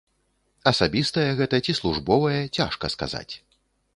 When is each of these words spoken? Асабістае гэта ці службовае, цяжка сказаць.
Асабістае 0.71 1.25
гэта 1.41 1.59
ці 1.67 1.77
службовае, 1.79 2.41
цяжка 2.59 2.93
сказаць. 2.97 3.29